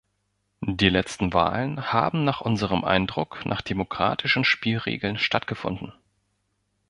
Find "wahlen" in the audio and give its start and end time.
1.31-1.91